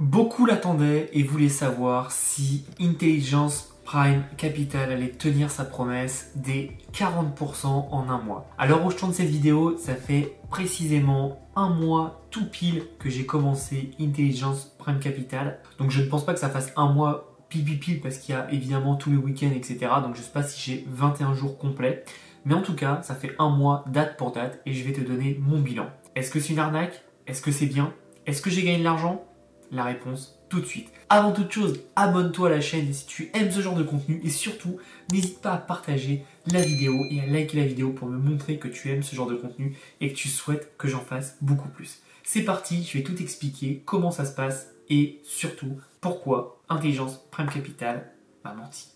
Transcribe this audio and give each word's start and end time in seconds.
Beaucoup 0.00 0.46
l'attendaient 0.46 1.10
et 1.12 1.24
voulaient 1.24 1.48
savoir 1.48 2.12
si 2.12 2.64
Intelligence 2.80 3.74
Prime 3.84 4.22
Capital 4.36 4.92
allait 4.92 5.08
tenir 5.08 5.50
sa 5.50 5.64
promesse 5.64 6.30
des 6.36 6.76
40% 6.92 7.66
en 7.66 8.08
un 8.08 8.18
mois. 8.18 8.48
Où 8.60 8.90
je 8.92 8.96
tourne 8.96 9.12
cette 9.12 9.28
vidéo, 9.28 9.76
ça 9.76 9.96
fait 9.96 10.38
précisément 10.50 11.40
un 11.56 11.70
mois 11.70 12.22
tout 12.30 12.48
pile 12.48 12.84
que 13.00 13.10
j'ai 13.10 13.26
commencé 13.26 13.90
Intelligence 14.00 14.72
Prime 14.78 15.00
Capital. 15.00 15.58
Donc 15.78 15.90
je 15.90 16.00
ne 16.00 16.06
pense 16.06 16.24
pas 16.24 16.32
que 16.32 16.40
ça 16.40 16.48
fasse 16.48 16.72
un 16.76 16.92
mois 16.92 17.36
pile 17.48 17.64
pile 17.64 17.80
pile 17.80 18.00
parce 18.00 18.18
qu'il 18.18 18.36
y 18.36 18.38
a 18.38 18.48
évidemment 18.52 18.94
tous 18.94 19.10
les 19.10 19.16
week-ends, 19.16 19.50
etc. 19.52 19.78
Donc 20.00 20.14
je 20.14 20.20
ne 20.20 20.24
sais 20.24 20.32
pas 20.32 20.44
si 20.44 20.60
j'ai 20.60 20.86
21 20.88 21.34
jours 21.34 21.58
complets. 21.58 22.04
Mais 22.44 22.54
en 22.54 22.62
tout 22.62 22.76
cas, 22.76 23.02
ça 23.02 23.16
fait 23.16 23.34
un 23.40 23.48
mois 23.48 23.84
date 23.88 24.16
pour 24.16 24.30
date 24.30 24.60
et 24.64 24.74
je 24.74 24.84
vais 24.84 24.92
te 24.92 25.00
donner 25.00 25.40
mon 25.40 25.58
bilan. 25.58 25.88
Est-ce 26.14 26.30
que 26.30 26.38
c'est 26.38 26.52
une 26.52 26.60
arnaque? 26.60 27.02
Est-ce 27.26 27.42
que 27.42 27.50
c'est 27.50 27.66
bien? 27.66 27.92
Est-ce 28.26 28.42
que 28.42 28.50
j'ai 28.50 28.62
gagné 28.62 28.78
de 28.78 28.84
l'argent? 28.84 29.24
La 29.70 29.84
réponse 29.84 30.38
tout 30.48 30.60
de 30.60 30.66
suite. 30.66 30.90
Avant 31.10 31.32
toute 31.32 31.52
chose, 31.52 31.80
abonne-toi 31.94 32.48
à 32.48 32.50
la 32.50 32.60
chaîne 32.60 32.92
si 32.92 33.06
tu 33.06 33.30
aimes 33.34 33.50
ce 33.50 33.60
genre 33.60 33.74
de 33.74 33.82
contenu 33.82 34.20
et 34.24 34.30
surtout, 34.30 34.78
n'hésite 35.12 35.40
pas 35.40 35.52
à 35.52 35.58
partager 35.58 36.24
la 36.46 36.60
vidéo 36.60 37.04
et 37.10 37.20
à 37.20 37.26
liker 37.26 37.58
la 37.58 37.66
vidéo 37.66 37.90
pour 37.90 38.08
me 38.08 38.18
montrer 38.18 38.58
que 38.58 38.68
tu 38.68 38.90
aimes 38.90 39.02
ce 39.02 39.14
genre 39.14 39.28
de 39.28 39.34
contenu 39.34 39.76
et 40.00 40.10
que 40.10 40.16
tu 40.16 40.28
souhaites 40.28 40.76
que 40.78 40.88
j'en 40.88 41.00
fasse 41.00 41.36
beaucoup 41.42 41.68
plus. 41.68 42.00
C'est 42.24 42.42
parti, 42.42 42.82
je 42.82 42.98
vais 42.98 43.04
tout 43.04 43.20
expliquer, 43.20 43.82
comment 43.84 44.10
ça 44.10 44.24
se 44.24 44.34
passe 44.34 44.68
et 44.88 45.20
surtout 45.24 45.78
pourquoi 46.00 46.62
Intelligence 46.68 47.20
Prime 47.30 47.48
Capital 47.48 48.12
m'a 48.44 48.54
menti. 48.54 48.88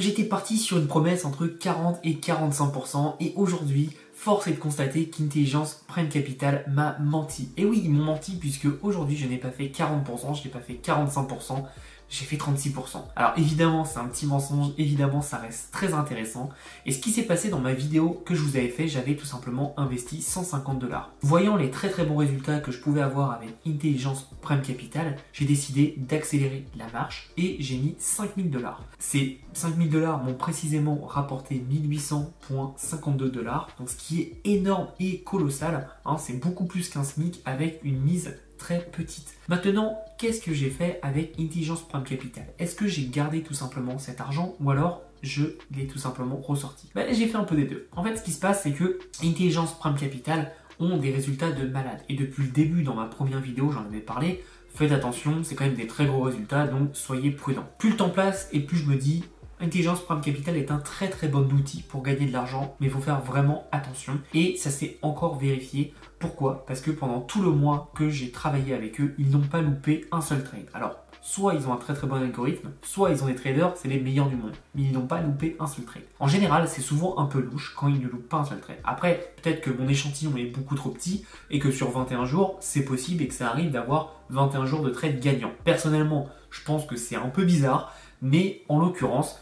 J'étais 0.00 0.24
parti 0.24 0.56
sur 0.56 0.78
une 0.78 0.86
promesse 0.86 1.24
entre 1.24 1.46
40 1.46 1.98
et 2.04 2.14
45% 2.14 3.14
et 3.20 3.32
aujourd'hui, 3.36 3.90
force 4.14 4.46
est 4.46 4.52
de 4.52 4.58
constater 4.58 5.08
qu'Intelligence 5.08 5.84
Prime 5.86 6.08
Capital 6.08 6.64
m'a 6.68 6.98
menti. 6.98 7.50
Et 7.56 7.64
oui, 7.64 7.82
ils 7.84 7.90
m'ont 7.90 8.04
menti 8.04 8.32
puisque 8.32 8.68
aujourd'hui, 8.82 9.16
je 9.16 9.26
n'ai 9.26 9.36
pas 9.36 9.50
fait 9.50 9.66
40%, 9.66 10.38
je 10.38 10.44
n'ai 10.44 10.50
pas 10.50 10.60
fait 10.60 10.80
45%, 10.82 11.64
j'ai 12.10 12.24
fait 12.24 12.36
36%. 12.36 12.96
Alors 13.16 13.32
évidemment, 13.36 13.84
c'est 13.84 13.98
un 13.98 14.06
petit 14.06 14.26
mensonge, 14.26 14.72
évidemment, 14.76 15.22
ça 15.22 15.38
reste 15.38 15.70
très 15.70 15.94
intéressant. 15.94 16.50
Et 16.84 16.92
ce 16.92 16.98
qui 16.98 17.10
s'est 17.10 17.22
passé 17.22 17.48
dans 17.48 17.60
ma 17.60 17.72
vidéo 17.72 18.22
que 18.26 18.34
je 18.34 18.42
vous 18.42 18.56
avais 18.56 18.68
fait, 18.68 18.88
j'avais 18.88 19.14
tout 19.14 19.24
simplement 19.24 19.74
investi 19.76 20.20
150 20.20 20.78
dollars. 20.78 21.12
Voyant 21.22 21.56
les 21.56 21.70
très 21.70 21.88
très 21.88 22.04
bons 22.04 22.16
résultats 22.16 22.58
que 22.58 22.72
je 22.72 22.80
pouvais 22.80 23.00
avoir 23.00 23.30
avec 23.30 23.50
Intelligence 23.66 24.28
Prime 24.42 24.60
Capital, 24.60 25.16
j'ai 25.32 25.44
décidé 25.44 25.94
d'accélérer 25.98 26.66
la 26.76 26.88
marche 26.88 27.30
et 27.36 27.56
j'ai 27.60 27.76
mis 27.76 27.94
5000 27.98 28.50
dollars. 28.50 28.82
Ces 28.98 29.40
5000 29.52 29.88
dollars 29.88 30.22
m'ont 30.22 30.34
précisément 30.34 31.00
rapporté 31.06 31.64
1800.52 31.70 33.30
dollars, 33.30 33.68
donc 33.78 33.88
ce 33.88 33.96
qui 33.96 34.20
est 34.20 34.40
énorme 34.44 34.88
et 34.98 35.20
colossal. 35.20 35.88
Hein, 36.04 36.16
c'est 36.18 36.40
beaucoup 36.40 36.64
plus 36.64 36.88
qu'un 36.88 37.04
SMIC 37.04 37.40
avec 37.44 37.80
une 37.84 38.00
mise 38.00 38.36
très 38.60 38.80
petite. 38.92 39.34
Maintenant, 39.48 39.98
qu'est-ce 40.18 40.40
que 40.40 40.52
j'ai 40.52 40.70
fait 40.70 41.00
avec 41.02 41.34
Intelligence 41.40 41.88
Prime 41.88 42.04
Capital? 42.04 42.44
Est-ce 42.58 42.76
que 42.76 42.86
j'ai 42.86 43.06
gardé 43.06 43.42
tout 43.42 43.54
simplement 43.54 43.98
cet 43.98 44.20
argent 44.20 44.54
ou 44.60 44.70
alors 44.70 45.02
je 45.22 45.44
l'ai 45.74 45.86
tout 45.86 45.98
simplement 45.98 46.36
ressorti? 46.36 46.88
Ben, 46.94 47.12
J'ai 47.12 47.26
fait 47.26 47.38
un 47.38 47.44
peu 47.44 47.56
des 47.56 47.64
deux. 47.64 47.88
En 47.96 48.04
fait, 48.04 48.16
ce 48.16 48.22
qui 48.22 48.30
se 48.30 48.38
passe, 48.38 48.62
c'est 48.62 48.72
que 48.72 48.98
Intelligence 49.24 49.76
Prime 49.78 49.96
Capital 49.96 50.52
ont 50.78 50.98
des 50.98 51.10
résultats 51.10 51.50
de 51.50 51.66
malade. 51.66 52.00
Et 52.08 52.14
depuis 52.14 52.44
le 52.44 52.50
début, 52.50 52.82
dans 52.82 52.94
ma 52.94 53.06
première 53.06 53.40
vidéo, 53.40 53.72
j'en 53.72 53.84
avais 53.84 54.00
parlé, 54.00 54.44
faites 54.74 54.92
attention, 54.92 55.42
c'est 55.42 55.54
quand 55.54 55.64
même 55.64 55.74
des 55.74 55.86
très 55.86 56.06
gros 56.06 56.22
résultats, 56.22 56.66
donc 56.66 56.90
soyez 56.92 57.30
prudents. 57.30 57.68
Plus 57.78 57.90
le 57.90 57.96
temps 57.96 58.10
passe 58.10 58.48
et 58.52 58.60
plus 58.60 58.76
je 58.76 58.86
me 58.86 58.96
dis, 58.96 59.24
Intelligence 59.62 60.00
Prime 60.00 60.22
Capital 60.22 60.56
est 60.56 60.70
un 60.70 60.78
très 60.78 61.10
très 61.10 61.28
bon 61.28 61.46
outil 61.52 61.82
pour 61.82 62.02
gagner 62.02 62.24
de 62.24 62.32
l'argent, 62.32 62.76
mais 62.80 62.86
il 62.86 62.92
faut 62.92 63.00
faire 63.00 63.20
vraiment 63.20 63.66
attention. 63.72 64.18
Et 64.32 64.56
ça 64.56 64.70
s'est 64.70 64.96
encore 65.02 65.38
vérifié. 65.38 65.92
Pourquoi? 66.18 66.64
Parce 66.66 66.80
que 66.80 66.90
pendant 66.90 67.20
tout 67.20 67.42
le 67.42 67.50
mois 67.50 67.92
que 67.94 68.08
j'ai 68.08 68.30
travaillé 68.30 68.72
avec 68.72 69.02
eux, 69.02 69.14
ils 69.18 69.30
n'ont 69.30 69.40
pas 69.40 69.60
loupé 69.60 70.06
un 70.12 70.22
seul 70.22 70.42
trade. 70.42 70.64
Alors, 70.72 70.96
soit 71.20 71.52
ils 71.52 71.68
ont 71.68 71.74
un 71.74 71.76
très 71.76 71.92
très 71.92 72.06
bon 72.06 72.16
algorithme, 72.16 72.70
soit 72.80 73.10
ils 73.10 73.22
ont 73.22 73.26
des 73.26 73.34
traders, 73.34 73.74
c'est 73.76 73.88
les 73.88 74.00
meilleurs 74.00 74.30
du 74.30 74.36
monde, 74.36 74.56
mais 74.74 74.82
ils 74.84 74.92
n'ont 74.92 75.06
pas 75.06 75.20
loupé 75.20 75.56
un 75.60 75.66
seul 75.66 75.84
trade. 75.84 76.04
En 76.20 76.26
général, 76.26 76.66
c'est 76.66 76.80
souvent 76.80 77.18
un 77.18 77.26
peu 77.26 77.40
louche 77.40 77.74
quand 77.76 77.88
ils 77.88 78.00
ne 78.00 78.08
loupent 78.08 78.30
pas 78.30 78.38
un 78.38 78.44
seul 78.46 78.60
trade. 78.60 78.78
Après, 78.84 79.34
peut-être 79.42 79.60
que 79.60 79.70
mon 79.70 79.86
échantillon 79.88 80.34
est 80.38 80.46
beaucoup 80.46 80.74
trop 80.74 80.88
petit 80.88 81.26
et 81.50 81.58
que 81.58 81.70
sur 81.70 81.90
21 81.90 82.24
jours, 82.24 82.56
c'est 82.60 82.84
possible 82.86 83.22
et 83.22 83.28
que 83.28 83.34
ça 83.34 83.50
arrive 83.50 83.70
d'avoir 83.70 84.22
21 84.30 84.64
jours 84.64 84.80
de 84.80 84.88
trade 84.88 85.20
gagnant. 85.20 85.50
Personnellement, 85.64 86.30
je 86.50 86.62
pense 86.64 86.86
que 86.86 86.96
c'est 86.96 87.16
un 87.16 87.28
peu 87.28 87.44
bizarre, 87.44 87.94
mais 88.22 88.62
en 88.68 88.78
l'occurrence, 88.78 89.38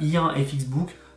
il 0.00 0.08
y 0.08 0.16
a 0.16 0.22
un 0.22 0.34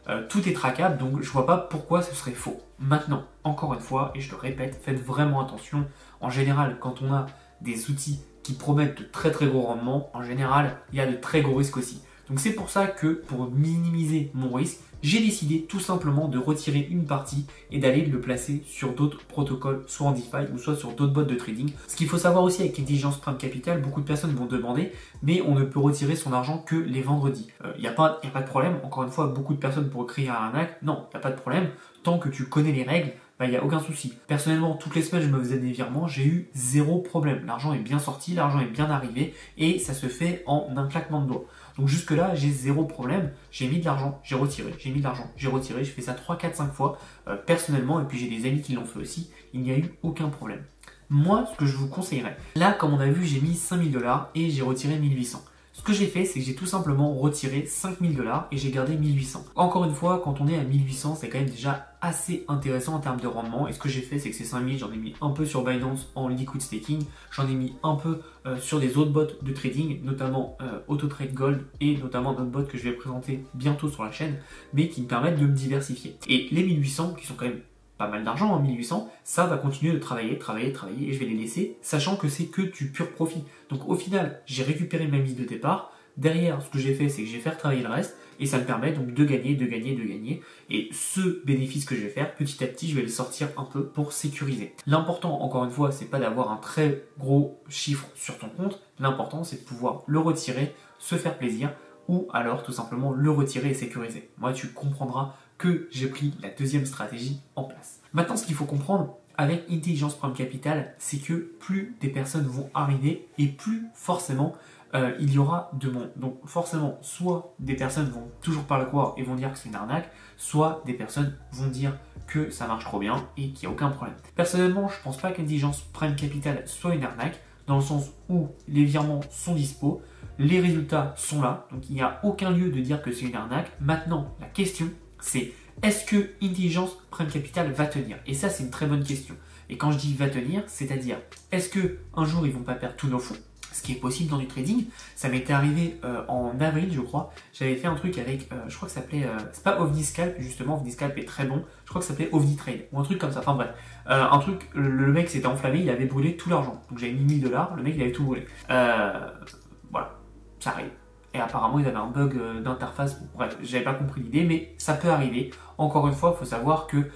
euh, 0.09 0.27
tout 0.27 0.47
est 0.49 0.53
traquable, 0.53 0.97
donc 0.97 1.21
je 1.21 1.29
vois 1.29 1.45
pas 1.45 1.57
pourquoi 1.57 2.01
ce 2.01 2.15
serait 2.15 2.31
faux. 2.31 2.59
Maintenant, 2.79 3.23
encore 3.43 3.73
une 3.73 3.79
fois, 3.79 4.11
et 4.15 4.21
je 4.21 4.31
le 4.31 4.37
répète, 4.37 4.79
faites 4.83 4.99
vraiment 4.99 5.45
attention. 5.45 5.85
En 6.19 6.29
général, 6.29 6.77
quand 6.79 7.01
on 7.01 7.13
a 7.13 7.27
des 7.61 7.89
outils 7.89 8.19
qui 8.43 8.53
promettent 8.53 8.97
de 8.97 9.03
très 9.03 9.31
très 9.31 9.45
gros 9.45 9.61
rendements, 9.61 10.09
en 10.13 10.23
général, 10.23 10.77
il 10.91 10.97
y 10.97 11.01
a 11.01 11.05
de 11.05 11.15
très 11.15 11.41
gros 11.41 11.55
risques 11.55 11.77
aussi. 11.77 12.01
Donc 12.27 12.39
c'est 12.39 12.53
pour 12.53 12.69
ça 12.69 12.87
que 12.87 13.07
pour 13.07 13.51
minimiser 13.51 14.31
mon 14.33 14.51
risque, 14.53 14.79
j'ai 15.03 15.19
décidé 15.19 15.61
tout 15.63 15.79
simplement 15.79 16.27
de 16.27 16.37
retirer 16.37 16.87
une 16.89 17.05
partie 17.05 17.45
et 17.71 17.79
d'aller 17.79 18.05
le 18.05 18.19
placer 18.19 18.63
sur 18.67 18.93
d'autres 18.93 19.23
protocoles, 19.25 19.83
soit 19.87 20.07
en 20.07 20.11
DeFi 20.11 20.51
ou 20.53 20.57
soit 20.57 20.75
sur 20.75 20.91
d'autres 20.91 21.13
bots 21.13 21.23
de 21.23 21.35
trading. 21.35 21.71
Ce 21.87 21.95
qu'il 21.95 22.07
faut 22.07 22.17
savoir 22.17 22.43
aussi 22.43 22.61
avec 22.61 22.79
Intelligence 22.79 23.17
Prime 23.17 23.37
Capital, 23.37 23.81
beaucoup 23.81 24.01
de 24.01 24.05
personnes 24.05 24.33
vont 24.33 24.45
demander, 24.45 24.91
mais 25.23 25.41
on 25.41 25.55
ne 25.55 25.63
peut 25.63 25.79
retirer 25.79 26.15
son 26.15 26.33
argent 26.33 26.59
que 26.59 26.75
les 26.75 27.01
vendredis. 27.01 27.49
Il 27.63 27.67
euh, 27.67 27.77
n'y 27.79 27.87
a, 27.87 27.91
pas, 27.91 28.19
a 28.23 28.27
pas 28.27 28.41
de 28.41 28.47
problème, 28.47 28.75
encore 28.83 29.03
une 29.03 29.11
fois, 29.11 29.27
beaucoup 29.27 29.53
de 29.53 29.59
personnes 29.59 29.89
pourraient 29.89 30.07
créer 30.07 30.29
un 30.29 30.33
arnaque. 30.33 30.81
Non, 30.81 31.05
il 31.09 31.15
n'y 31.15 31.19
a 31.19 31.21
pas 31.21 31.31
de 31.31 31.39
problème. 31.39 31.69
Tant 32.03 32.17
que 32.17 32.29
tu 32.29 32.45
connais 32.45 32.71
les 32.71 32.83
règles, 32.83 33.11
il 33.41 33.45
bah, 33.45 33.47
n'y 33.47 33.57
a 33.57 33.63
aucun 33.63 33.79
souci. 33.79 34.13
Personnellement, 34.27 34.75
toutes 34.75 34.95
les 34.95 35.01
semaines, 35.01 35.23
je 35.23 35.29
me 35.29 35.39
faisais 35.39 35.57
des 35.57 35.71
virements, 35.71 36.07
j'ai 36.07 36.25
eu 36.25 36.49
zéro 36.53 36.99
problème. 36.99 37.43
L'argent 37.47 37.73
est 37.73 37.79
bien 37.79 37.97
sorti, 37.97 38.35
l'argent 38.35 38.59
est 38.59 38.71
bien 38.71 38.89
arrivé 38.91 39.33
et 39.57 39.79
ça 39.79 39.95
se 39.95 40.05
fait 40.05 40.43
en 40.45 40.67
un 40.77 40.87
claquement 40.87 41.21
de 41.21 41.27
doigts. 41.27 41.45
Donc 41.81 41.89
jusque-là, 41.89 42.35
j'ai 42.35 42.51
zéro 42.51 42.83
problème. 42.83 43.31
J'ai 43.49 43.67
mis 43.67 43.79
de 43.79 43.85
l'argent, 43.85 44.21
j'ai 44.23 44.35
retiré, 44.35 44.71
j'ai 44.77 44.91
mis 44.91 44.99
de 44.99 45.03
l'argent, 45.03 45.25
j'ai 45.35 45.47
retiré. 45.47 45.83
Je 45.83 45.89
fais 45.89 46.03
ça 46.03 46.13
3, 46.13 46.37
4, 46.37 46.55
5 46.55 46.73
fois 46.73 46.99
euh, 47.27 47.35
personnellement 47.35 47.99
et 47.99 48.03
puis 48.03 48.19
j'ai 48.19 48.29
des 48.29 48.47
amis 48.47 48.61
qui 48.61 48.73
l'ont 48.73 48.85
fait 48.85 48.99
aussi. 48.99 49.31
Il 49.51 49.61
n'y 49.61 49.71
a 49.71 49.77
eu 49.79 49.85
aucun 50.03 50.29
problème. 50.29 50.61
Moi, 51.09 51.47
ce 51.51 51.57
que 51.57 51.65
je 51.65 51.75
vous 51.75 51.87
conseillerais, 51.87 52.37
là, 52.55 52.71
comme 52.71 52.93
on 52.93 52.99
a 52.99 53.07
vu, 53.07 53.25
j'ai 53.25 53.41
mis 53.41 53.55
5000 53.55 53.91
dollars 53.91 54.29
et 54.35 54.51
j'ai 54.51 54.61
retiré 54.61 54.99
1800. 54.99 55.43
Ce 55.73 55.81
que 55.81 55.93
j'ai 55.93 56.07
fait, 56.07 56.25
c'est 56.25 56.39
que 56.39 56.45
j'ai 56.45 56.53
tout 56.53 56.65
simplement 56.65 57.13
retiré 57.13 57.65
5000 57.65 58.15
dollars 58.15 58.47
et 58.51 58.57
j'ai 58.57 58.71
gardé 58.71 58.97
1800. 58.97 59.45
Encore 59.55 59.85
une 59.85 59.93
fois, 59.93 60.21
quand 60.23 60.41
on 60.41 60.47
est 60.47 60.57
à 60.57 60.63
1800, 60.63 61.15
c'est 61.15 61.29
quand 61.29 61.39
même 61.39 61.49
déjà 61.49 61.87
assez 62.01 62.43
intéressant 62.49 62.95
en 62.95 62.99
termes 62.99 63.21
de 63.21 63.27
rendement. 63.27 63.67
Et 63.67 63.73
ce 63.73 63.79
que 63.79 63.87
j'ai 63.87 64.01
fait, 64.01 64.19
c'est 64.19 64.31
que 64.31 64.35
ces 64.35 64.43
5000, 64.43 64.77
j'en 64.77 64.91
ai 64.91 64.97
mis 64.97 65.13
un 65.21 65.29
peu 65.29 65.45
sur 65.45 65.63
Binance 65.63 66.09
en 66.15 66.27
liquid 66.27 66.61
staking, 66.61 67.03
j'en 67.31 67.47
ai 67.47 67.53
mis 67.53 67.73
un 67.83 67.95
peu 67.95 68.19
euh, 68.45 68.59
sur 68.59 68.79
des 68.79 68.97
autres 68.97 69.11
bots 69.11 69.27
de 69.41 69.53
trading, 69.53 70.03
notamment 70.03 70.57
euh, 70.61 70.79
AutoTrade 70.87 71.33
Gold 71.33 71.61
et 71.79 71.95
notamment 71.97 72.33
d'autres 72.33 72.51
bots 72.51 72.63
que 72.63 72.77
je 72.77 72.83
vais 72.83 72.91
présenter 72.91 73.43
bientôt 73.53 73.89
sur 73.89 74.03
la 74.03 74.11
chaîne, 74.11 74.37
mais 74.73 74.89
qui 74.89 75.01
me 75.01 75.07
permettent 75.07 75.39
de 75.39 75.45
me 75.45 75.53
diversifier. 75.53 76.17
Et 76.27 76.47
les 76.51 76.63
1800, 76.63 77.13
qui 77.13 77.25
sont 77.25 77.35
quand 77.35 77.45
même 77.45 77.61
pas 78.01 78.07
mal 78.07 78.23
d'argent 78.23 78.49
en 78.49 78.59
1800, 78.59 79.11
ça 79.23 79.45
va 79.45 79.57
continuer 79.57 79.93
de 79.93 79.99
travailler, 79.99 80.39
travailler, 80.39 80.73
travailler, 80.73 81.09
et 81.09 81.13
je 81.13 81.19
vais 81.19 81.25
les 81.25 81.35
laisser, 81.35 81.77
sachant 81.83 82.15
que 82.15 82.29
c'est 82.29 82.45
que 82.45 82.63
du 82.63 82.91
pur 82.91 83.11
profit. 83.11 83.43
Donc 83.69 83.87
au 83.87 83.95
final, 83.95 84.41
j'ai 84.47 84.63
récupéré 84.63 85.05
ma 85.05 85.19
mise 85.19 85.35
de 85.35 85.43
départ. 85.43 85.93
Derrière, 86.17 86.63
ce 86.63 86.69
que 86.71 86.79
j'ai 86.79 86.95
fait, 86.95 87.09
c'est 87.09 87.21
que 87.21 87.29
j'ai 87.29 87.37
fait 87.37 87.51
travailler 87.51 87.83
le 87.83 87.89
reste, 87.89 88.17
et 88.39 88.47
ça 88.47 88.57
me 88.57 88.63
permet 88.63 88.91
donc 88.91 89.13
de 89.13 89.23
gagner, 89.23 89.53
de 89.53 89.67
gagner, 89.67 89.95
de 89.95 90.03
gagner. 90.03 90.41
Et 90.71 90.89
ce 90.91 91.45
bénéfice 91.45 91.85
que 91.85 91.93
je 91.93 92.01
vais 92.01 92.09
faire, 92.09 92.33
petit 92.33 92.63
à 92.63 92.67
petit, 92.67 92.89
je 92.89 92.95
vais 92.95 93.03
le 93.03 93.07
sortir 93.07 93.49
un 93.55 93.65
peu 93.65 93.85
pour 93.85 94.13
sécuriser. 94.13 94.73
L'important, 94.87 95.39
encore 95.39 95.63
une 95.63 95.69
fois, 95.69 95.91
c'est 95.91 96.05
pas 96.05 96.19
d'avoir 96.19 96.51
un 96.51 96.57
très 96.57 97.03
gros 97.19 97.61
chiffre 97.69 98.07
sur 98.15 98.39
ton 98.39 98.49
compte. 98.49 98.81
L'important, 98.97 99.43
c'est 99.43 99.57
de 99.57 99.67
pouvoir 99.67 100.01
le 100.07 100.17
retirer, 100.17 100.73
se 100.97 101.15
faire 101.15 101.37
plaisir, 101.37 101.69
ou 102.07 102.27
alors 102.33 102.63
tout 102.63 102.71
simplement 102.71 103.11
le 103.11 103.29
retirer 103.29 103.69
et 103.69 103.73
sécuriser. 103.75 104.31
Moi, 104.39 104.53
tu 104.53 104.69
comprendras 104.69 105.35
que 105.61 105.87
j'ai 105.91 106.07
pris 106.07 106.33
la 106.41 106.49
deuxième 106.49 106.87
stratégie 106.87 107.39
en 107.55 107.65
place. 107.65 108.01
Maintenant, 108.13 108.35
ce 108.35 108.47
qu'il 108.47 108.55
faut 108.55 108.65
comprendre 108.65 109.15
avec 109.37 109.63
Intelligence 109.69 110.15
Prime 110.15 110.33
Capital, 110.33 110.95
c'est 110.97 111.19
que 111.19 111.53
plus 111.59 111.95
des 112.01 112.09
personnes 112.09 112.47
vont 112.47 112.71
arriver 112.73 113.27
et 113.37 113.47
plus 113.47 113.85
forcément 113.93 114.55
euh, 114.95 115.15
il 115.19 115.31
y 115.31 115.37
aura 115.37 115.69
de 115.73 115.91
monde. 115.91 116.11
Donc 116.15 116.35
forcément, 116.45 116.97
soit 117.01 117.53
des 117.59 117.75
personnes 117.75 118.09
vont 118.09 118.27
toujours 118.41 118.63
pas 118.63 118.79
le 118.79 118.85
croire 118.85 119.13
et 119.17 119.23
vont 119.23 119.35
dire 119.35 119.51
que 119.51 119.57
c'est 119.57 119.69
une 119.69 119.75
arnaque, 119.75 120.09
soit 120.35 120.81
des 120.87 120.93
personnes 120.93 121.37
vont 121.51 121.67
dire 121.67 121.95
que 122.25 122.49
ça 122.49 122.65
marche 122.65 122.83
trop 122.83 122.97
bien 122.97 123.27
et 123.37 123.51
qu'il 123.51 123.69
n'y 123.69 123.73
a 123.73 123.75
aucun 123.75 123.89
problème. 123.89 124.15
Personnellement, 124.35 124.89
je 124.89 124.99
pense 125.03 125.17
pas 125.17 125.31
qu'Intelligence 125.31 125.81
Prime 125.93 126.15
Capital 126.15 126.63
soit 126.65 126.95
une 126.95 127.03
arnaque, 127.03 127.39
dans 127.67 127.75
le 127.75 127.83
sens 127.83 128.09
où 128.29 128.47
les 128.67 128.83
virements 128.83 129.21
sont 129.29 129.53
dispo, 129.53 130.01
les 130.39 130.59
résultats 130.59 131.13
sont 131.15 131.41
là, 131.41 131.67
donc 131.71 131.87
il 131.89 131.95
n'y 131.95 132.01
a 132.01 132.19
aucun 132.23 132.49
lieu 132.49 132.71
de 132.71 132.79
dire 132.81 133.01
que 133.03 133.11
c'est 133.11 133.27
une 133.27 133.35
arnaque. 133.35 133.71
Maintenant, 133.79 134.33
la 134.41 134.47
question, 134.47 134.89
c'est 135.21 135.53
est-ce 135.83 136.05
que 136.05 136.29
Intelligence 136.43 136.91
Prime 137.09 137.27
Capital 137.27 137.71
va 137.71 137.87
tenir? 137.87 138.17
Et 138.27 138.33
ça, 138.33 138.49
c'est 138.49 138.63
une 138.63 138.69
très 138.69 138.85
bonne 138.85 139.03
question. 139.03 139.35
Et 139.69 139.77
quand 139.77 139.91
je 139.91 139.97
dis 139.97 140.13
va 140.13 140.29
tenir, 140.29 140.63
c'est-à-dire 140.67 141.17
est-ce 141.51 141.69
que 141.69 141.97
un 142.15 142.25
jour 142.25 142.45
ils 142.45 142.53
vont 142.53 142.63
pas 142.63 142.75
perdre 142.75 142.95
tous 142.97 143.07
nos 143.07 143.19
fonds? 143.19 143.37
Ce 143.71 143.81
qui 143.81 143.93
est 143.93 143.95
possible 143.95 144.29
dans 144.29 144.37
du 144.37 144.47
trading. 144.47 144.85
Ça 145.15 145.29
m'était 145.29 145.53
arrivé 145.53 145.97
euh, 146.03 146.25
en 146.27 146.59
avril, 146.59 146.91
je 146.91 146.99
crois. 146.99 147.31
J'avais 147.53 147.77
fait 147.77 147.87
un 147.87 147.95
truc 147.95 148.17
avec, 148.17 148.51
euh, 148.51 148.57
je 148.67 148.75
crois 148.75 148.89
que 148.89 148.93
ça 148.93 148.99
s'appelait, 148.99 149.23
euh, 149.23 149.37
c'est 149.53 149.63
pas 149.63 149.79
OVNISCALP, 149.79 150.41
justement, 150.41 150.75
OVNISCALP 150.75 151.17
est 151.19 151.25
très 151.25 151.45
bon. 151.45 151.63
Je 151.85 151.89
crois 151.89 152.01
que 152.01 152.05
ça 152.05 152.13
s'appelait 152.13 152.29
OVNITRADE, 152.33 152.87
ou 152.91 152.99
un 152.99 153.03
truc 153.03 153.17
comme 153.17 153.31
ça. 153.31 153.39
Enfin 153.39 153.55
bref, 153.55 153.69
un 154.07 154.39
truc, 154.39 154.69
le, 154.73 155.11
mec 155.13 155.29
s'était 155.29 155.47
enflammé, 155.47 155.79
il 155.79 155.89
avait 155.89 156.05
brûlé 156.05 156.35
tout 156.35 156.49
l'argent. 156.49 156.81
Donc 156.89 156.99
j'avais 156.99 157.13
mis 157.13 157.23
1000 157.23 157.41
dollars, 157.41 157.75
le 157.77 157.83
mec 157.83 157.93
il 157.95 158.01
avait 158.01 158.11
tout 158.11 158.25
brûlé. 158.25 158.45
voilà, 158.67 160.19
ça 160.59 160.71
arrive. 160.71 160.91
Et 161.33 161.39
apparemment, 161.39 161.79
ils 161.79 161.87
avaient 161.87 161.95
un 161.95 162.07
bug 162.07 162.37
d'interface. 162.61 163.21
Bref, 163.35 163.57
j'avais 163.61 163.83
pas 163.83 163.93
compris 163.93 164.21
l'idée, 164.21 164.43
mais 164.43 164.73
ça 164.77 164.93
peut 164.93 165.09
arriver. 165.09 165.51
Encore 165.77 166.07
une 166.07 166.13
fois, 166.13 166.33
il 166.35 166.39
faut 166.39 166.45
savoir 166.45 166.87
que 166.87 167.09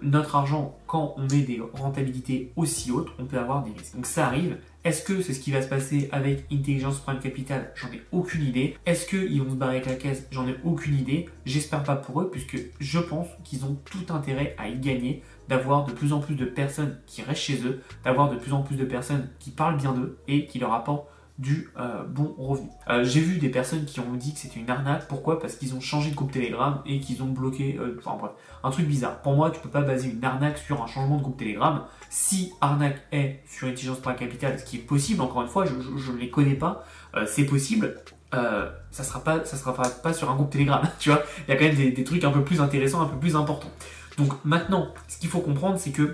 notre 0.00 0.36
argent, 0.36 0.76
quand 0.86 1.14
on 1.18 1.22
met 1.22 1.42
des 1.42 1.60
rentabilités 1.74 2.52
aussi 2.56 2.90
hautes, 2.90 3.10
on 3.18 3.26
peut 3.26 3.38
avoir 3.38 3.62
des 3.62 3.70
risques. 3.72 3.94
Donc 3.94 4.06
ça 4.06 4.26
arrive. 4.26 4.56
Est-ce 4.84 5.04
que 5.04 5.22
c'est 5.22 5.32
ce 5.32 5.38
qui 5.38 5.52
va 5.52 5.62
se 5.62 5.68
passer 5.68 6.08
avec 6.10 6.44
Intelligence 6.50 6.98
Prime 6.98 7.20
Capital? 7.20 7.70
J'en 7.76 7.86
ai 7.88 8.02
aucune 8.10 8.42
idée. 8.42 8.76
Est-ce 8.84 9.06
qu'ils 9.06 9.40
vont 9.40 9.50
se 9.50 9.54
barrer 9.54 9.76
avec 9.76 9.86
la 9.86 9.94
caisse? 9.94 10.26
J'en 10.32 10.48
ai 10.48 10.56
aucune 10.64 10.98
idée. 10.98 11.28
J'espère 11.44 11.84
pas 11.84 11.94
pour 11.94 12.20
eux, 12.20 12.30
puisque 12.30 12.58
je 12.80 12.98
pense 12.98 13.28
qu'ils 13.44 13.64
ont 13.64 13.76
tout 13.84 14.12
intérêt 14.12 14.56
à 14.58 14.68
y 14.68 14.76
gagner, 14.80 15.22
d'avoir 15.48 15.84
de 15.84 15.92
plus 15.92 16.12
en 16.12 16.18
plus 16.18 16.34
de 16.34 16.44
personnes 16.44 16.98
qui 17.06 17.22
restent 17.22 17.42
chez 17.42 17.64
eux, 17.64 17.80
d'avoir 18.04 18.30
de 18.30 18.36
plus 18.36 18.52
en 18.52 18.62
plus 18.62 18.76
de 18.76 18.84
personnes 18.84 19.28
qui 19.38 19.50
parlent 19.50 19.76
bien 19.76 19.92
d'eux 19.92 20.18
et 20.26 20.46
qui 20.46 20.58
leur 20.58 20.72
apportent 20.72 21.06
du 21.38 21.70
euh, 21.78 22.04
bon 22.04 22.34
revenu. 22.38 22.68
Euh, 22.88 23.04
j'ai 23.04 23.20
vu 23.20 23.38
des 23.38 23.48
personnes 23.48 23.84
qui 23.84 24.00
ont 24.00 24.14
dit 24.14 24.34
que 24.34 24.38
c'était 24.38 24.60
une 24.60 24.70
arnaque. 24.70 25.08
Pourquoi? 25.08 25.40
Parce 25.40 25.56
qu'ils 25.56 25.74
ont 25.74 25.80
changé 25.80 26.10
de 26.10 26.14
groupe 26.14 26.32
Telegram 26.32 26.82
et 26.86 27.00
qu'ils 27.00 27.22
ont 27.22 27.28
bloqué. 27.28 27.78
Euh, 27.80 27.98
enfin 27.98 28.16
bref, 28.18 28.32
un 28.62 28.70
truc 28.70 28.86
bizarre. 28.86 29.20
Pour 29.22 29.34
moi, 29.34 29.50
tu 29.50 29.60
peux 29.60 29.68
pas 29.68 29.80
baser 29.80 30.10
une 30.10 30.24
arnaque 30.24 30.58
sur 30.58 30.82
un 30.82 30.86
changement 30.86 31.16
de 31.16 31.22
groupe 31.22 31.38
Telegram. 31.38 31.84
Si 32.10 32.52
arnaque 32.60 33.00
est 33.12 33.40
sur 33.46 33.66
intelligence 33.66 34.00
par 34.00 34.14
capital, 34.16 34.58
ce 34.58 34.64
qui 34.64 34.76
est 34.76 34.80
possible, 34.80 35.22
encore 35.22 35.42
une 35.42 35.48
fois, 35.48 35.64
je 35.64 36.12
ne 36.12 36.18
les 36.18 36.30
connais 36.30 36.54
pas, 36.54 36.84
c'est 37.26 37.46
possible. 37.46 37.96
ça 38.32 39.02
sera 39.02 39.24
pas, 39.24 39.44
ça 39.44 39.56
sera 39.56 39.72
pas 39.72 40.12
sur 40.12 40.30
un 40.30 40.34
groupe 40.34 40.50
Telegram. 40.50 40.82
Tu 40.98 41.10
vois, 41.10 41.22
il 41.48 41.50
y 41.50 41.54
a 41.54 41.58
quand 41.58 41.64
même 41.64 41.76
des, 41.76 41.90
des 41.90 42.04
trucs 42.04 42.24
un 42.24 42.30
peu 42.30 42.44
plus 42.44 42.60
intéressants, 42.60 43.00
un 43.00 43.06
peu 43.06 43.18
plus 43.18 43.34
importants. 43.36 43.70
Donc 44.18 44.32
maintenant, 44.44 44.92
ce 45.08 45.18
qu'il 45.18 45.30
faut 45.30 45.40
comprendre, 45.40 45.78
c'est 45.78 45.90
que 45.92 46.12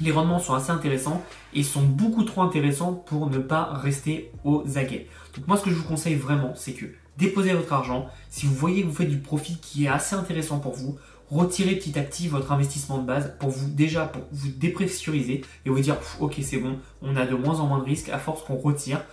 les 0.00 0.12
rendements 0.12 0.38
sont 0.38 0.54
assez 0.54 0.70
intéressants 0.70 1.22
et 1.54 1.62
sont 1.62 1.82
beaucoup 1.82 2.24
trop 2.24 2.42
intéressants 2.42 2.92
pour 2.92 3.28
ne 3.28 3.38
pas 3.38 3.64
rester 3.74 4.30
aux 4.44 4.64
aguets. 4.76 5.06
Donc 5.36 5.46
moi 5.46 5.56
ce 5.56 5.64
que 5.64 5.70
je 5.70 5.76
vous 5.76 5.84
conseille 5.84 6.14
vraiment 6.14 6.52
c'est 6.54 6.72
que 6.72 6.86
déposez 7.16 7.52
votre 7.52 7.72
argent, 7.72 8.06
si 8.30 8.46
vous 8.46 8.54
voyez 8.54 8.82
que 8.82 8.88
vous 8.88 8.94
faites 8.94 9.10
du 9.10 9.18
profit 9.18 9.58
qui 9.60 9.84
est 9.84 9.88
assez 9.88 10.14
intéressant 10.14 10.58
pour 10.58 10.74
vous, 10.74 10.98
retirez 11.30 11.74
petit 11.74 11.98
à 11.98 12.02
petit 12.02 12.28
votre 12.28 12.52
investissement 12.52 12.98
de 12.98 13.06
base 13.06 13.34
pour 13.38 13.50
vous 13.50 13.68
déjà 13.68 14.06
pour 14.06 14.22
vous 14.32 14.48
dépressuriser 14.48 15.42
et 15.66 15.70
vous 15.70 15.80
dire 15.80 15.96
ok 16.20 16.36
c'est 16.42 16.58
bon, 16.58 16.78
on 17.02 17.16
a 17.16 17.26
de 17.26 17.34
moins 17.34 17.60
en 17.60 17.66
moins 17.66 17.78
de 17.78 17.84
risques 17.84 18.08
à 18.08 18.18
force 18.18 18.42
qu'on 18.42 18.56
retire 18.56 19.04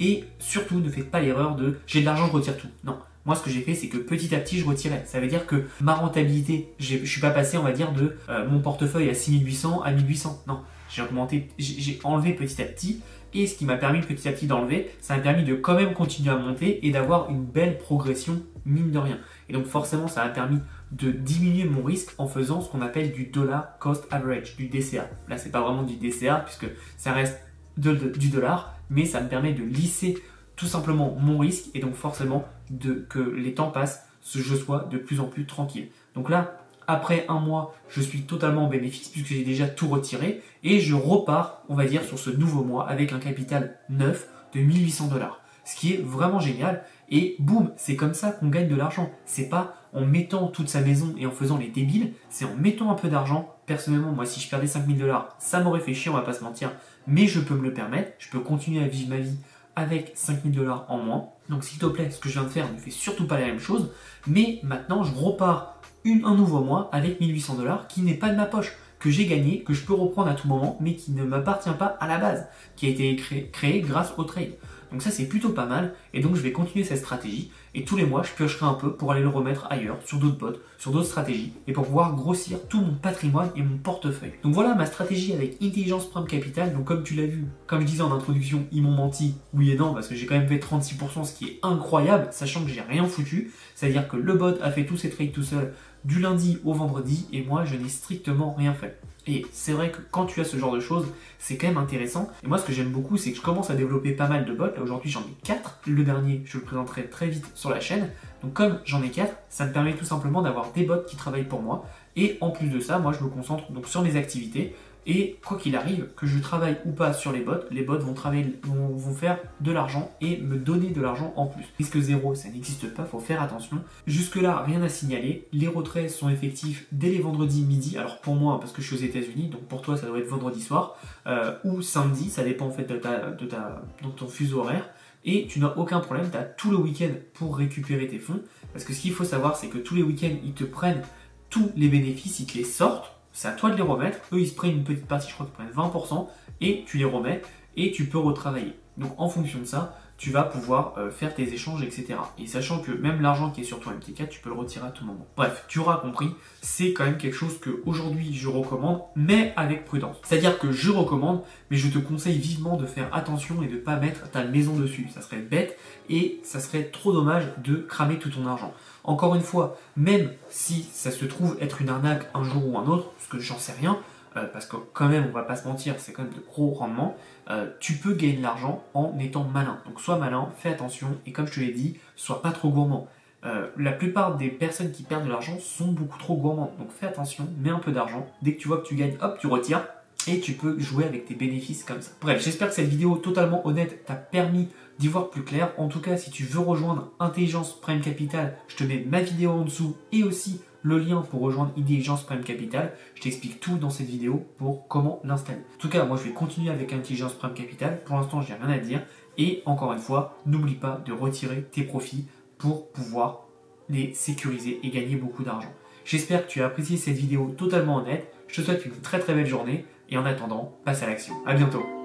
et 0.00 0.24
surtout 0.38 0.80
ne 0.80 0.90
faites 0.90 1.10
pas 1.10 1.20
l'erreur 1.20 1.56
de 1.56 1.78
j'ai 1.86 2.00
de 2.00 2.06
l'argent 2.06 2.26
je 2.26 2.32
retire 2.32 2.56
tout. 2.56 2.68
Non, 2.84 2.98
moi, 3.24 3.36
ce 3.36 3.42
que 3.42 3.50
j'ai 3.50 3.60
fait, 3.60 3.74
c'est 3.74 3.88
que 3.88 3.98
petit 3.98 4.34
à 4.34 4.38
petit, 4.38 4.58
je 4.58 4.64
retirais. 4.64 5.04
Ça 5.06 5.20
veut 5.20 5.28
dire 5.28 5.46
que 5.46 5.64
ma 5.80 5.94
rentabilité, 5.94 6.72
je 6.78 7.04
suis 7.04 7.20
pas 7.20 7.30
passé, 7.30 7.56
on 7.56 7.62
va 7.62 7.72
dire, 7.72 7.92
de 7.92 8.16
euh, 8.28 8.48
mon 8.48 8.60
portefeuille 8.60 9.08
à 9.08 9.14
6800 9.14 9.82
à 9.82 9.92
1800. 9.92 10.42
Non, 10.48 10.60
j'ai 10.90 11.02
augmenté, 11.02 11.48
j'ai 11.58 12.00
enlevé 12.04 12.32
petit 12.32 12.60
à 12.60 12.64
petit. 12.64 13.00
Et 13.34 13.46
ce 13.46 13.56
qui 13.56 13.64
m'a 13.64 13.76
permis 13.76 14.00
petit 14.00 14.28
à 14.28 14.32
petit 14.32 14.46
d'enlever, 14.46 14.90
ça 15.00 15.16
m'a 15.16 15.22
permis 15.22 15.44
de 15.44 15.54
quand 15.54 15.74
même 15.74 15.94
continuer 15.94 16.30
à 16.30 16.36
monter 16.36 16.86
et 16.86 16.90
d'avoir 16.90 17.30
une 17.30 17.44
belle 17.44 17.78
progression, 17.78 18.42
mine 18.66 18.90
de 18.90 18.98
rien. 18.98 19.18
Et 19.48 19.54
donc 19.54 19.66
forcément, 19.66 20.06
ça 20.06 20.24
m'a 20.24 20.30
permis 20.30 20.58
de 20.90 21.10
diminuer 21.10 21.64
mon 21.64 21.82
risque 21.82 22.12
en 22.18 22.26
faisant 22.26 22.60
ce 22.60 22.70
qu'on 22.70 22.82
appelle 22.82 23.12
du 23.12 23.26
dollar 23.26 23.78
cost 23.78 24.06
average, 24.10 24.56
du 24.56 24.68
DCA. 24.68 25.08
Là, 25.28 25.38
c'est 25.38 25.50
pas 25.50 25.62
vraiment 25.62 25.82
du 25.82 25.96
DCA 25.96 26.44
puisque 26.44 26.66
ça 26.98 27.12
reste 27.12 27.40
du 27.78 28.28
dollar, 28.28 28.78
mais 28.90 29.06
ça 29.06 29.22
me 29.22 29.28
permet 29.28 29.54
de 29.54 29.62
lisser 29.62 30.18
tout 30.62 30.68
simplement 30.68 31.16
mon 31.18 31.38
risque 31.38 31.70
et 31.74 31.80
donc 31.80 31.94
forcément 31.94 32.44
de 32.70 33.04
que 33.08 33.18
les 33.18 33.52
temps 33.52 33.72
passent, 33.72 34.06
je 34.32 34.54
sois 34.54 34.86
de 34.88 34.96
plus 34.96 35.18
en 35.18 35.24
plus 35.24 35.44
tranquille. 35.44 35.88
Donc 36.14 36.30
là, 36.30 36.60
après 36.86 37.26
un 37.28 37.40
mois, 37.40 37.74
je 37.88 38.00
suis 38.00 38.22
totalement 38.22 38.66
en 38.66 38.68
bénéfice 38.68 39.08
puisque 39.08 39.26
j'ai 39.26 39.42
déjà 39.42 39.66
tout 39.66 39.88
retiré 39.88 40.40
et 40.62 40.78
je 40.78 40.94
repars, 40.94 41.64
on 41.68 41.74
va 41.74 41.84
dire, 41.86 42.04
sur 42.04 42.16
ce 42.16 42.30
nouveau 42.30 42.62
mois 42.62 42.88
avec 42.88 43.12
un 43.12 43.18
capital 43.18 43.80
neuf 43.90 44.28
de 44.54 44.60
1800 44.60 45.08
dollars. 45.08 45.40
Ce 45.64 45.74
qui 45.74 45.94
est 45.94 46.00
vraiment 46.00 46.38
génial. 46.38 46.84
Et 47.10 47.34
boum, 47.40 47.72
c'est 47.76 47.96
comme 47.96 48.14
ça 48.14 48.30
qu'on 48.30 48.48
gagne 48.48 48.68
de 48.68 48.76
l'argent. 48.76 49.10
C'est 49.26 49.48
pas 49.48 49.74
en 49.92 50.06
mettant 50.06 50.46
toute 50.46 50.68
sa 50.68 50.80
maison 50.80 51.12
et 51.18 51.26
en 51.26 51.32
faisant 51.32 51.58
les 51.58 51.68
débiles, 51.68 52.12
c'est 52.30 52.44
en 52.44 52.54
mettant 52.54 52.90
un 52.92 52.94
peu 52.94 53.08
d'argent. 53.08 53.56
Personnellement, 53.66 54.12
moi, 54.12 54.26
si 54.26 54.38
je 54.38 54.48
perdais 54.48 54.68
5000 54.68 54.96
dollars, 54.96 55.34
ça 55.40 55.58
m'aurait 55.60 55.80
fait 55.80 55.92
chier, 55.92 56.10
on 56.10 56.14
va 56.14 56.22
pas 56.22 56.32
se 56.32 56.44
mentir. 56.44 56.70
Mais 57.08 57.26
je 57.26 57.40
peux 57.40 57.54
me 57.54 57.64
le 57.64 57.74
permettre. 57.74 58.12
Je 58.20 58.30
peux 58.30 58.38
continuer 58.38 58.82
à 58.82 58.86
vivre 58.86 59.10
ma 59.10 59.18
vie 59.18 59.36
avec 59.76 60.12
5000 60.14 60.52
dollars 60.52 60.86
en 60.88 60.98
moins. 60.98 61.28
Donc 61.48 61.64
s'il 61.64 61.78
te 61.78 61.86
plaît, 61.86 62.10
ce 62.10 62.18
que 62.18 62.28
je 62.28 62.34
viens 62.34 62.44
de 62.44 62.48
faire 62.48 62.72
ne 62.72 62.78
fait 62.78 62.90
surtout 62.90 63.26
pas 63.26 63.38
la 63.38 63.46
même 63.46 63.60
chose. 63.60 63.90
Mais 64.26 64.60
maintenant, 64.62 65.02
je 65.02 65.14
repars 65.14 65.80
un 66.04 66.34
nouveau 66.34 66.60
mois 66.60 66.88
avec 66.92 67.20
1800 67.20 67.54
dollars 67.56 67.86
qui 67.88 68.02
n'est 68.02 68.14
pas 68.14 68.30
de 68.30 68.36
ma 68.36 68.46
poche, 68.46 68.72
que 68.98 69.10
j'ai 69.10 69.26
gagné, 69.26 69.62
que 69.62 69.74
je 69.74 69.84
peux 69.84 69.94
reprendre 69.94 70.28
à 70.28 70.34
tout 70.34 70.48
moment, 70.48 70.76
mais 70.80 70.94
qui 70.94 71.12
ne 71.12 71.24
m'appartient 71.24 71.70
pas 71.78 71.96
à 72.00 72.06
la 72.06 72.18
base, 72.18 72.46
qui 72.76 72.86
a 72.86 72.90
été 72.90 73.16
créé, 73.16 73.50
créé 73.50 73.80
grâce 73.80 74.12
au 74.16 74.24
trade. 74.24 74.52
Donc 74.92 75.02
ça 75.02 75.10
c'est 75.10 75.26
plutôt 75.26 75.48
pas 75.48 75.66
mal 75.66 75.94
et 76.12 76.20
donc 76.20 76.36
je 76.36 76.42
vais 76.42 76.52
continuer 76.52 76.84
cette 76.84 76.98
stratégie 76.98 77.50
et 77.74 77.84
tous 77.84 77.96
les 77.96 78.04
mois 78.04 78.22
je 78.22 78.32
piocherai 78.32 78.66
un 78.66 78.74
peu 78.74 78.92
pour 78.94 79.10
aller 79.10 79.22
le 79.22 79.28
remettre 79.28 79.66
ailleurs, 79.70 79.96
sur 80.04 80.18
d'autres 80.18 80.36
bots, 80.36 80.58
sur 80.78 80.92
d'autres 80.92 81.06
stratégies 81.06 81.54
et 81.66 81.72
pour 81.72 81.86
pouvoir 81.86 82.14
grossir 82.14 82.58
tout 82.68 82.80
mon 82.80 82.94
patrimoine 82.94 83.50
et 83.56 83.62
mon 83.62 83.78
portefeuille. 83.78 84.34
Donc 84.42 84.52
voilà 84.52 84.74
ma 84.74 84.86
stratégie 84.86 85.32
avec 85.32 85.56
Intelligence 85.62 86.08
Prime 86.10 86.26
Capital. 86.26 86.74
Donc 86.74 86.84
comme 86.84 87.02
tu 87.02 87.14
l'as 87.14 87.26
vu, 87.26 87.46
comme 87.66 87.80
je 87.80 87.86
disais 87.86 88.02
en 88.02 88.12
introduction, 88.12 88.66
ils 88.70 88.82
m'ont 88.82 88.90
menti, 88.90 89.34
oui 89.54 89.70
et 89.70 89.76
non, 89.76 89.94
parce 89.94 90.08
que 90.08 90.14
j'ai 90.14 90.26
quand 90.26 90.38
même 90.38 90.48
fait 90.48 90.58
36%, 90.58 91.24
ce 91.24 91.34
qui 91.34 91.46
est 91.46 91.58
incroyable, 91.62 92.28
sachant 92.30 92.62
que 92.62 92.70
j'ai 92.70 92.82
rien 92.82 93.06
foutu. 93.06 93.52
C'est-à-dire 93.74 94.06
que 94.08 94.16
le 94.16 94.34
bot 94.34 94.54
a 94.60 94.70
fait 94.70 94.84
tous 94.84 94.96
ses 94.98 95.10
trades 95.10 95.32
tout 95.32 95.42
seul 95.42 95.72
du 96.04 96.20
lundi 96.20 96.58
au 96.64 96.72
vendredi 96.72 97.26
et 97.32 97.42
moi 97.42 97.64
je 97.64 97.76
n'ai 97.76 97.88
strictement 97.88 98.52
rien 98.52 98.74
fait. 98.74 99.00
Et 99.26 99.46
c'est 99.52 99.72
vrai 99.72 99.90
que 99.90 99.98
quand 100.10 100.26
tu 100.26 100.40
as 100.40 100.44
ce 100.44 100.56
genre 100.56 100.72
de 100.72 100.80
choses, 100.80 101.06
c'est 101.38 101.56
quand 101.56 101.68
même 101.68 101.78
intéressant. 101.78 102.28
Et 102.42 102.48
moi, 102.48 102.58
ce 102.58 102.64
que 102.64 102.72
j'aime 102.72 102.90
beaucoup, 102.90 103.16
c'est 103.16 103.30
que 103.30 103.36
je 103.36 103.42
commence 103.42 103.70
à 103.70 103.74
développer 103.74 104.12
pas 104.12 104.26
mal 104.26 104.44
de 104.44 104.52
bots. 104.52 104.64
Là, 104.64 104.82
aujourd'hui, 104.82 105.10
j'en 105.10 105.20
ai 105.20 105.36
4. 105.44 105.82
Le 105.86 106.02
dernier, 106.02 106.42
je 106.44 106.58
le 106.58 106.64
présenterai 106.64 107.04
très 107.04 107.28
vite 107.28 107.46
sur 107.54 107.70
la 107.70 107.78
chaîne. 107.78 108.08
Donc, 108.42 108.52
comme 108.52 108.80
j'en 108.84 109.00
ai 109.00 109.10
4, 109.10 109.32
ça 109.48 109.66
me 109.66 109.72
permet 109.72 109.94
tout 109.94 110.04
simplement 110.04 110.42
d'avoir 110.42 110.72
des 110.72 110.82
bots 110.82 111.04
qui 111.06 111.14
travaillent 111.14 111.46
pour 111.46 111.62
moi. 111.62 111.86
Et 112.16 112.36
en 112.40 112.50
plus 112.50 112.68
de 112.68 112.80
ça, 112.80 112.98
moi, 112.98 113.12
je 113.12 113.22
me 113.22 113.28
concentre 113.28 113.70
donc 113.70 113.86
sur 113.86 114.02
mes 114.02 114.16
activités. 114.16 114.74
Et 115.06 115.38
quoi 115.44 115.56
qu'il 115.56 115.74
arrive, 115.74 116.08
que 116.16 116.26
je 116.26 116.38
travaille 116.38 116.78
ou 116.84 116.92
pas 116.92 117.12
sur 117.12 117.32
les 117.32 117.40
bots, 117.40 117.64
les 117.70 117.82
bots 117.82 117.98
vont, 117.98 118.14
travailler, 118.14 118.58
vont, 118.62 119.14
faire 119.14 119.38
de 119.60 119.72
l'argent 119.72 120.14
et 120.20 120.38
me 120.38 120.56
donner 120.56 120.90
de 120.90 121.00
l'argent 121.00 121.32
en 121.36 121.46
plus. 121.46 121.64
Risque 121.78 121.98
zéro, 121.98 122.34
ça 122.34 122.48
n'existe 122.48 122.92
pas, 122.94 123.04
faut 123.04 123.18
faire 123.18 123.42
attention. 123.42 123.78
Jusque-là, 124.06 124.62
rien 124.64 124.80
à 124.82 124.88
signaler. 124.88 125.48
Les 125.52 125.66
retraits 125.66 126.08
sont 126.08 126.28
effectifs 126.28 126.86
dès 126.92 127.10
les 127.10 127.18
vendredis 127.18 127.62
midi. 127.62 127.98
Alors 127.98 128.20
pour 128.20 128.36
moi, 128.36 128.60
parce 128.60 128.72
que 128.72 128.80
je 128.80 128.86
suis 128.86 128.96
aux 128.96 129.08
États-Unis, 129.08 129.48
donc 129.48 129.62
pour 129.62 129.82
toi, 129.82 129.96
ça 129.96 130.06
doit 130.06 130.18
être 130.18 130.28
vendredi 130.28 130.60
soir 130.60 130.96
euh, 131.26 131.56
ou 131.64 131.82
samedi, 131.82 132.30
ça 132.30 132.44
dépend 132.44 132.66
en 132.66 132.70
fait 132.70 132.84
de, 132.84 132.96
ta, 132.96 133.30
de, 133.30 133.46
ta, 133.46 133.82
de 134.02 134.08
ton 134.08 134.28
fuseau 134.28 134.60
horaire. 134.60 134.88
Et 135.24 135.46
tu 135.46 135.60
n'as 135.60 135.74
aucun 135.76 136.00
problème, 136.00 136.28
tu 136.30 136.36
as 136.36 136.42
tout 136.42 136.70
le 136.70 136.76
week-end 136.76 137.10
pour 137.34 137.56
récupérer 137.56 138.06
tes 138.06 138.18
fonds. 138.18 138.40
Parce 138.72 138.84
que 138.84 138.92
ce 138.92 139.00
qu'il 139.00 139.12
faut 139.12 139.24
savoir, 139.24 139.56
c'est 139.56 139.68
que 139.68 139.78
tous 139.78 139.94
les 139.94 140.02
week-ends, 140.02 140.36
ils 140.44 140.52
te 140.52 140.64
prennent 140.64 141.02
tous 141.50 141.70
les 141.76 141.88
bénéfices, 141.88 142.40
ils 142.40 142.46
te 142.46 142.56
les 142.56 142.64
sortent 142.64 143.12
c'est 143.32 143.48
à 143.48 143.52
toi 143.52 143.70
de 143.70 143.76
les 143.76 143.82
remettre. 143.82 144.18
Eux, 144.32 144.40
ils 144.40 144.48
se 144.48 144.54
prennent 144.54 144.72
une 144.72 144.84
petite 144.84 145.06
partie, 145.06 145.28
je 145.28 145.34
crois 145.34 145.46
qu'ils 145.46 145.54
prennent 145.54 145.90
20%, 145.90 146.28
et 146.60 146.84
tu 146.86 146.98
les 146.98 147.04
remets, 147.04 147.42
et 147.76 147.92
tu 147.92 148.06
peux 148.06 148.18
retravailler. 148.18 148.74
Donc 148.96 149.12
en 149.18 149.28
fonction 149.28 149.58
de 149.58 149.64
ça, 149.64 149.98
tu 150.18 150.30
vas 150.30 150.42
pouvoir 150.42 150.94
euh, 150.98 151.10
faire 151.10 151.34
tes 151.34 151.52
échanges, 151.52 151.82
etc. 151.82 152.14
Et 152.38 152.46
sachant 152.46 152.80
que 152.80 152.92
même 152.92 153.20
l'argent 153.20 153.50
qui 153.50 153.62
est 153.62 153.64
sur 153.64 153.80
ton 153.80 153.90
MT4, 153.90 154.28
tu 154.28 154.40
peux 154.40 154.50
le 154.50 154.56
retirer 154.56 154.86
à 154.86 154.90
tout 154.90 155.04
moment. 155.04 155.26
Bref, 155.36 155.64
tu 155.68 155.78
auras 155.80 155.96
compris, 155.96 156.30
c'est 156.60 156.92
quand 156.92 157.04
même 157.04 157.18
quelque 157.18 157.36
chose 157.36 157.58
que 157.58 157.82
aujourd'hui 157.86 158.32
je 158.34 158.48
recommande, 158.48 159.02
mais 159.16 159.52
avec 159.56 159.84
prudence. 159.84 160.16
C'est-à-dire 160.24 160.58
que 160.58 160.70
je 160.70 160.90
recommande, 160.90 161.42
mais 161.70 161.76
je 161.76 161.88
te 161.88 161.98
conseille 161.98 162.38
vivement 162.38 162.76
de 162.76 162.86
faire 162.86 163.08
attention 163.12 163.62
et 163.62 163.66
de 163.66 163.74
ne 163.74 163.78
pas 163.78 163.96
mettre 163.96 164.30
ta 164.30 164.44
maison 164.44 164.76
dessus. 164.76 165.08
Ça 165.12 165.22
serait 165.22 165.38
bête 165.38 165.78
et 166.08 166.40
ça 166.44 166.60
serait 166.60 166.84
trop 166.84 167.12
dommage 167.12 167.44
de 167.64 167.76
cramer 167.76 168.18
tout 168.18 168.30
ton 168.30 168.46
argent. 168.46 168.72
Encore 169.04 169.34
une 169.34 169.42
fois, 169.42 169.76
même 169.96 170.30
si 170.48 170.86
ça 170.92 171.10
se 171.10 171.24
trouve 171.24 171.56
être 171.60 171.80
une 171.80 171.88
arnaque 171.88 172.28
un 172.34 172.44
jour 172.44 172.64
ou 172.66 172.78
un 172.78 172.86
autre, 172.86 173.10
parce 173.14 173.28
que 173.28 173.40
j'en 173.40 173.58
sais 173.58 173.72
rien, 173.72 173.98
euh, 174.36 174.46
parce 174.52 174.66
que 174.66 174.76
quand 174.92 175.08
même, 175.08 175.26
on 175.28 175.32
va 175.32 175.42
pas 175.42 175.56
se 175.56 175.66
mentir, 175.66 175.94
c'est 175.98 176.12
quand 176.12 176.22
même 176.22 176.32
de 176.32 176.40
gros 176.40 176.70
rendements, 176.70 177.16
euh, 177.50 177.68
tu 177.80 177.94
peux 177.94 178.14
gagner 178.14 178.34
de 178.34 178.42
l'argent 178.42 178.84
en 178.94 179.18
étant 179.18 179.44
malin. 179.44 179.78
Donc 179.86 180.00
sois 180.00 180.16
malin, 180.16 180.48
fais 180.56 180.70
attention, 180.70 181.18
et 181.26 181.32
comme 181.32 181.46
je 181.46 181.54
te 181.54 181.60
l'ai 181.60 181.72
dit, 181.72 181.98
sois 182.16 182.42
pas 182.42 182.52
trop 182.52 182.70
gourmand. 182.70 183.08
Euh, 183.44 183.68
la 183.76 183.92
plupart 183.92 184.36
des 184.36 184.48
personnes 184.48 184.92
qui 184.92 185.02
perdent 185.02 185.24
de 185.24 185.30
l'argent 185.30 185.58
sont 185.58 185.88
beaucoup 185.88 186.18
trop 186.18 186.36
gourmandes. 186.36 186.76
Donc 186.78 186.90
fais 186.92 187.06
attention, 187.06 187.48
mets 187.58 187.70
un 187.70 187.78
peu 187.78 187.92
d'argent. 187.92 188.26
Dès 188.40 188.54
que 188.54 188.60
tu 188.60 188.68
vois 188.68 188.78
que 188.78 188.86
tu 188.86 188.94
gagnes, 188.94 189.16
hop, 189.20 189.38
tu 189.38 189.46
retires. 189.46 189.84
Et 190.28 190.38
tu 190.38 190.52
peux 190.52 190.78
jouer 190.78 191.04
avec 191.04 191.24
tes 191.24 191.34
bénéfices 191.34 191.82
comme 191.82 192.00
ça. 192.00 192.12
Bref, 192.20 192.40
j'espère 192.40 192.68
que 192.68 192.74
cette 192.74 192.88
vidéo 192.88 193.16
totalement 193.16 193.66
honnête 193.66 194.04
t'a 194.04 194.14
permis 194.14 194.68
d'y 195.00 195.08
voir 195.08 195.30
plus 195.30 195.42
clair. 195.42 195.72
En 195.78 195.88
tout 195.88 196.00
cas, 196.00 196.16
si 196.16 196.30
tu 196.30 196.44
veux 196.44 196.60
rejoindre 196.60 197.10
Intelligence 197.18 197.80
Prime 197.80 198.00
Capital, 198.00 198.56
je 198.68 198.76
te 198.76 198.84
mets 198.84 199.04
ma 199.04 199.20
vidéo 199.20 199.50
en 199.50 199.62
dessous 199.62 199.96
et 200.12 200.22
aussi 200.22 200.60
le 200.82 200.98
lien 200.98 201.22
pour 201.22 201.40
rejoindre 201.40 201.72
Intelligence 201.78 202.24
Prime 202.24 202.42
Capital. 202.42 202.92
Je 203.14 203.22
t'explique 203.22 203.60
tout 203.60 203.76
dans 203.76 203.90
cette 203.90 204.08
vidéo 204.08 204.46
pour 204.58 204.88
comment 204.88 205.20
l'installer. 205.24 205.60
En 205.76 205.78
tout 205.78 205.88
cas, 205.88 206.04
moi 206.04 206.16
je 206.16 206.24
vais 206.24 206.34
continuer 206.34 206.70
avec 206.70 206.92
Intelligence 206.92 207.34
Prime 207.34 207.54
Capital. 207.54 208.02
Pour 208.04 208.16
l'instant, 208.16 208.42
j'ai 208.42 208.54
rien 208.54 208.70
à 208.70 208.78
dire. 208.78 209.02
Et 209.38 209.62
encore 209.64 209.92
une 209.92 209.98
fois, 209.98 210.38
n'oublie 210.44 210.74
pas 210.74 211.02
de 211.06 211.12
retirer 211.12 211.62
tes 211.62 211.82
profits 211.82 212.26
pour 212.58 212.90
pouvoir 212.92 213.46
les 213.88 214.14
sécuriser 214.14 214.80
et 214.82 214.90
gagner 214.90 215.16
beaucoup 215.16 215.42
d'argent. 215.42 215.72
J'espère 216.04 216.46
que 216.46 216.50
tu 216.50 216.62
as 216.62 216.66
apprécié 216.66 216.96
cette 216.96 217.16
vidéo 217.16 217.54
totalement 217.56 217.96
honnête. 217.96 218.32
Je 218.48 218.60
te 218.60 218.66
souhaite 218.66 218.84
une 218.84 218.92
très 218.92 219.18
très 219.18 219.34
belle 219.34 219.46
journée 219.46 219.86
et 220.10 220.18
en 220.18 220.26
attendant, 220.26 220.76
passe 220.84 221.02
à 221.02 221.06
l'action. 221.06 221.34
À 221.46 221.54
bientôt 221.54 222.01